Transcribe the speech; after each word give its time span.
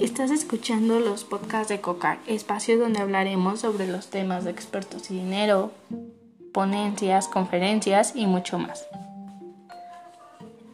Estás 0.00 0.30
escuchando 0.30 1.00
los 1.00 1.24
podcasts 1.24 1.68
de 1.68 1.80
COCAR, 1.80 2.18
espacio 2.26 2.78
donde 2.78 3.00
hablaremos 3.00 3.60
sobre 3.60 3.86
los 3.86 4.08
temas 4.08 4.44
de 4.44 4.50
expertos 4.50 5.10
y 5.10 5.14
dinero, 5.14 5.72
ponencias, 6.52 7.28
conferencias 7.28 8.12
y 8.14 8.26
mucho 8.26 8.58
más. 8.58 8.86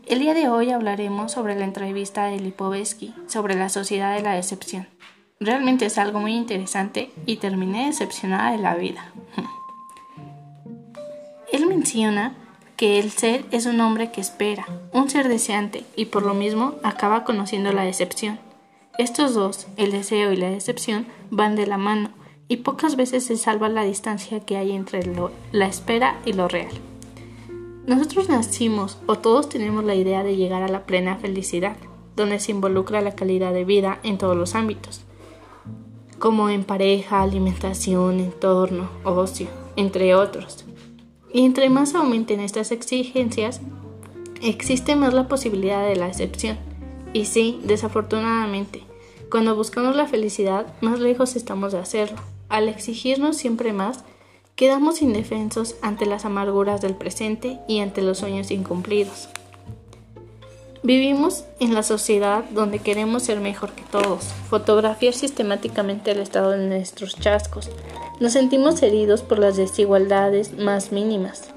El 0.07 0.19
día 0.19 0.35
de 0.35 0.49
hoy 0.49 0.71
hablaremos 0.71 1.31
sobre 1.31 1.55
la 1.55 1.65
entrevista 1.65 2.27
de 2.27 2.41
Lipovetsky 2.41 3.15
sobre 3.29 3.55
la 3.55 3.69
sociedad 3.69 4.17
de 4.17 4.23
la 4.23 4.35
decepción. 4.35 4.89
Realmente 5.39 5.87
es 5.87 5.99
algo 5.99 6.19
muy 6.19 6.35
interesante 6.35 7.13
y 7.25 7.37
terminé 7.37 7.87
decepcionada 7.87 8.51
de 8.51 8.59
la 8.59 8.75
vida. 8.75 9.13
Él 11.53 11.67
menciona 11.67 12.35
que 12.77 12.99
el 12.99 13.13
ser 13.13 13.45
es 13.53 13.67
un 13.67 13.81
hombre 13.81 14.11
que 14.11 14.21
espera, 14.21 14.67
un 14.93 15.09
ser 15.09 15.29
deseante 15.29 15.85
y 15.95 16.07
por 16.07 16.25
lo 16.25 16.35
mismo 16.35 16.75
acaba 16.83 17.23
conociendo 17.23 17.73
la 17.73 17.85
decepción. 17.85 18.41
Estos 18.99 19.33
dos, 19.33 19.69
el 19.79 19.91
deseo 19.91 20.33
y 20.33 20.37
la 20.37 20.51
decepción, 20.51 21.07
van 21.31 21.57
de 21.57 21.67
la 21.67 21.79
mano 21.79 22.11
y 22.47 22.59
pocas 22.59 22.95
veces 22.97 23.25
se 23.25 23.39
salva 23.39 23.71
la 23.71 23.85
distancia 23.85 24.41
que 24.41 24.59
hay 24.59 24.73
entre 24.73 25.03
la 25.51 25.67
espera 25.67 26.21
y 26.27 26.35
lo 26.35 26.47
real. 26.47 26.73
Nosotros 27.87 28.29
nacimos 28.29 28.99
o 29.07 29.17
todos 29.17 29.49
tenemos 29.49 29.85
la 29.85 29.95
idea 29.95 30.23
de 30.23 30.37
llegar 30.37 30.63
a 30.63 30.69
la 30.69 30.85
plena 30.85 31.17
felicidad, 31.17 31.79
donde 32.17 32.39
se 32.39 32.53
involucra 32.53 33.01
la 33.01 33.15
calidad 33.15 33.55
de 33.55 33.65
vida 33.65 33.99
en 34.03 34.19
todos 34.19 34.37
los 34.37 34.55
ámbitos, 34.55 35.01
como 36.19 36.51
en 36.51 36.63
pareja, 36.63 37.23
alimentación, 37.23 38.21
entorno, 38.21 38.91
ocio, 39.05 39.49
entre 39.77 40.15
otros. 40.15 40.67
Y 41.33 41.47
entre 41.47 41.71
más 41.71 41.95
aumenten 41.95 42.41
estas 42.41 42.71
exigencias, 42.71 43.63
existe 44.43 44.95
más 44.97 45.15
la 45.15 45.29
posibilidad 45.29 45.87
de 45.87 45.97
la 45.97 46.09
excepción. 46.09 46.59
Y 47.13 47.27
sí, 47.27 47.61
desafortunadamente, 47.65 48.83
cuando 49.31 49.57
buscamos 49.57 49.97
la 49.97 50.07
felicidad, 50.07 50.67
más 50.81 51.01
lejos 51.01 51.37
estamos 51.37 51.73
de 51.73 51.79
hacerlo. 51.79 52.19
Al 52.49 52.69
exigirnos 52.69 53.37
siempre 53.37 53.73
más, 53.73 54.05
quedamos 54.57 55.03
indefensos 55.03 55.77
ante 55.83 56.07
las 56.07 56.25
amarguras 56.25 56.81
del 56.81 56.95
presente 56.95 57.59
y 57.67 57.81
ante 57.81 58.03
los 58.03 58.19
sueños 58.19 58.51
incumplidos. 58.51 59.29
Vivimos 60.85 61.45
en 61.61 61.75
la 61.75 61.85
sociedad 61.85 62.45
donde 62.51 62.81
queremos 62.81 63.23
ser 63.23 63.39
mejor 63.39 63.71
que 63.71 63.85
todos, 63.85 64.25
fotografiar 64.51 65.15
sistemáticamente 65.15 66.11
el 66.11 66.19
estado 66.19 66.51
de 66.51 66.67
nuestros 66.67 67.15
chascos. 67.15 67.71
Nos 68.19 68.33
sentimos 68.33 68.83
heridos 68.83 69.23
por 69.23 69.39
las 69.39 69.57
desigualdades 69.57 70.59
más 70.59 70.91
mínimas. 70.91 71.51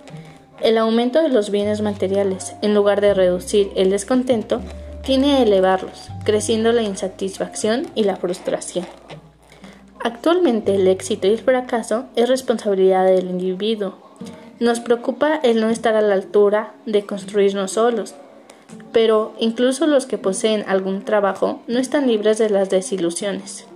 El 0.62 0.78
aumento 0.78 1.24
de 1.24 1.30
los 1.30 1.50
bienes 1.50 1.82
materiales, 1.82 2.54
en 2.62 2.76
lugar 2.76 3.02
de 3.02 3.16
reducir 3.16 3.72
el 3.76 3.90
descontento, 3.90 4.62
tiene 5.06 5.36
a 5.36 5.44
elevarlos, 5.44 6.10
creciendo 6.24 6.72
la 6.72 6.82
insatisfacción 6.82 7.86
y 7.94 8.06
la 8.06 8.16
frustración. 8.16 8.88
Actualmente 10.04 10.74
el 10.74 10.88
éxito 10.88 11.28
y 11.28 11.32
el 11.32 11.40
fracaso 11.40 12.06
es 12.16 12.28
responsabilidad 12.28 13.06
del 13.06 13.30
individuo. 13.30 13.94
Nos 14.60 14.80
preocupa 14.80 15.36
el 15.44 15.62
no 15.62 15.70
estar 15.70 15.96
a 15.96 16.02
la 16.02 16.16
altura 16.16 16.74
de 16.88 17.06
construirnos 17.06 17.74
solos, 17.74 18.16
pero 18.92 19.34
incluso 19.40 19.86
los 19.86 20.08
que 20.08 20.18
poseen 20.18 20.66
algún 20.68 21.06
trabajo 21.06 21.62
no 21.68 21.78
están 21.78 22.08
libres 22.08 22.40
de 22.40 22.50
las 22.50 22.72
desilusiones. 22.72 23.68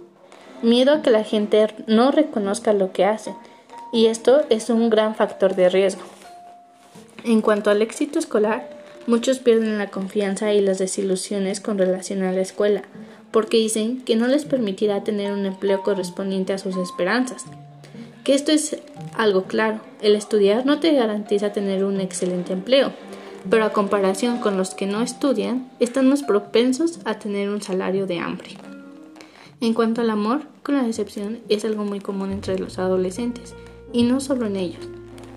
Miedo 0.64 0.94
a 0.94 1.02
que 1.04 1.12
la 1.12 1.24
gente 1.24 1.68
no 1.86 2.10
reconozca 2.10 2.74
lo 2.74 2.92
que 2.92 3.06
hacen, 3.06 3.36
y 3.94 4.08
esto 4.08 4.42
es 4.50 4.72
un 4.72 4.90
gran 4.90 5.14
factor 5.14 5.56
de 5.56 5.70
riesgo. 5.70 6.02
En 7.24 7.42
cuanto 7.42 7.70
al 7.70 7.84
éxito 7.84 8.18
escolar, 8.18 8.79
Muchos 9.08 9.40
pierden 9.40 9.78
la 9.78 9.90
confianza 9.90 10.54
y 10.54 10.62
las 10.62 10.78
desilusiones 10.78 11.62
con 11.62 11.78
relación 11.78 12.24
a 12.24 12.32
la 12.32 12.42
escuela, 12.42 12.84
porque 13.32 13.58
dicen 13.58 14.02
que 14.02 14.16
no 14.16 14.28
les 14.28 14.46
permitirá 14.46 15.04
tener 15.04 15.32
un 15.32 15.46
empleo 15.46 15.82
correspondiente 15.84 16.54
a 16.54 16.58
sus 16.58 16.78
esperanzas. 16.78 17.46
Que 18.24 18.34
esto 18.34 18.52
es 18.52 18.78
algo 19.18 19.44
claro, 19.44 19.80
el 20.02 20.16
estudiar 20.16 20.66
no 20.66 20.80
te 20.80 20.94
garantiza 20.94 21.54
tener 21.54 21.84
un 21.84 22.00
excelente 22.02 22.54
empleo, 22.54 22.94
pero 23.50 23.66
a 23.66 23.74
comparación 23.74 24.40
con 24.40 24.58
los 24.58 24.76
que 24.76 24.86
no 24.86 25.02
estudian, 25.02 25.70
están 25.80 26.10
más 26.10 26.24
propensos 26.24 27.00
a 27.06 27.20
tener 27.20 27.50
un 27.50 27.62
salario 27.62 28.06
de 28.06 28.20
hambre. 28.20 28.58
En 29.62 29.74
cuanto 29.74 30.02
al 30.02 30.10
amor, 30.10 30.42
con 30.64 30.76
la 30.76 30.84
decepción 30.84 31.40
es 31.50 31.66
algo 31.66 31.84
muy 31.84 32.00
común 32.00 32.32
entre 32.32 32.60
los 32.60 32.80
adolescentes, 32.80 33.56
y 33.92 34.04
no 34.04 34.20
solo 34.20 34.46
en 34.46 34.56
ellos, 34.56 34.88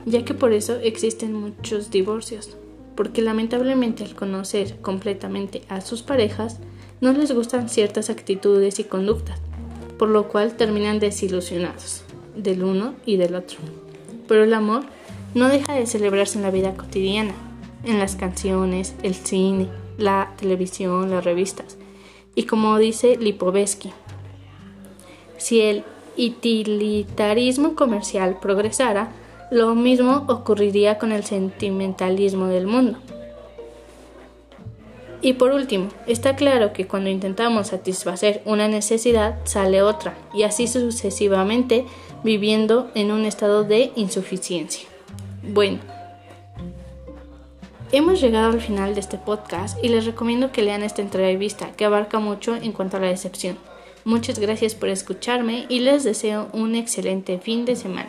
ya 0.04 0.24
que 0.24 0.34
por 0.34 0.52
eso 0.52 0.76
existen 0.76 1.32
muchos 1.32 1.90
divorcios, 1.90 2.56
porque 2.94 3.22
lamentablemente 3.22 4.04
al 4.04 4.14
conocer 4.14 4.80
completamente 4.80 5.62
a 5.68 5.80
sus 5.80 6.02
parejas 6.02 6.58
no 7.00 7.12
les 7.12 7.32
gustan 7.32 7.68
ciertas 7.68 8.10
actitudes 8.10 8.78
y 8.78 8.84
conductas, 8.84 9.40
por 9.98 10.08
lo 10.08 10.28
cual 10.28 10.56
terminan 10.56 10.98
desilusionados 10.98 12.04
del 12.36 12.62
uno 12.62 12.94
y 13.04 13.16
del 13.16 13.34
otro. 13.34 13.58
Pero 14.28 14.44
el 14.44 14.54
amor 14.54 14.84
no 15.34 15.48
deja 15.48 15.74
de 15.74 15.86
celebrarse 15.86 16.38
en 16.38 16.44
la 16.44 16.50
vida 16.50 16.74
cotidiana, 16.74 17.34
en 17.84 17.98
las 17.98 18.16
canciones, 18.16 18.94
el 19.02 19.14
cine, 19.14 19.68
la 19.98 20.32
televisión, 20.36 21.10
las 21.10 21.24
revistas. 21.24 21.76
Y 22.34 22.44
como 22.44 22.78
dice 22.78 23.16
Lipovetsky, 23.16 23.92
si 25.38 25.60
el 25.60 25.84
utilitarismo 26.16 27.74
comercial 27.74 28.38
progresara, 28.40 29.10
lo 29.52 29.74
mismo 29.74 30.24
ocurriría 30.28 30.96
con 30.96 31.12
el 31.12 31.24
sentimentalismo 31.24 32.46
del 32.46 32.66
mundo. 32.66 32.98
Y 35.20 35.34
por 35.34 35.52
último, 35.52 35.88
está 36.06 36.36
claro 36.36 36.72
que 36.72 36.86
cuando 36.86 37.10
intentamos 37.10 37.66
satisfacer 37.66 38.40
una 38.46 38.66
necesidad 38.66 39.38
sale 39.44 39.82
otra, 39.82 40.16
y 40.32 40.44
así 40.44 40.66
sucesivamente 40.66 41.84
viviendo 42.24 42.90
en 42.94 43.12
un 43.12 43.26
estado 43.26 43.62
de 43.62 43.92
insuficiencia. 43.94 44.88
Bueno, 45.42 45.80
hemos 47.92 48.22
llegado 48.22 48.52
al 48.52 48.60
final 48.62 48.94
de 48.94 49.00
este 49.00 49.18
podcast 49.18 49.76
y 49.84 49.88
les 49.88 50.06
recomiendo 50.06 50.50
que 50.50 50.62
lean 50.62 50.82
esta 50.82 51.02
entrevista 51.02 51.72
que 51.72 51.84
abarca 51.84 52.20
mucho 52.20 52.56
en 52.56 52.72
cuanto 52.72 52.96
a 52.96 53.00
la 53.00 53.08
decepción. 53.08 53.58
Muchas 54.06 54.38
gracias 54.38 54.74
por 54.74 54.88
escucharme 54.88 55.66
y 55.68 55.80
les 55.80 56.04
deseo 56.04 56.48
un 56.54 56.74
excelente 56.74 57.38
fin 57.38 57.66
de 57.66 57.76
semana. 57.76 58.08